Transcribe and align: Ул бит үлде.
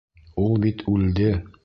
Ул 0.43 0.57
бит 0.63 0.81
үлде. 0.95 1.31